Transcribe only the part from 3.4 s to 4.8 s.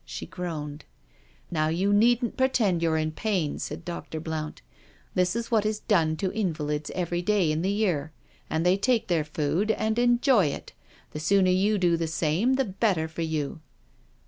said Dr. Blount."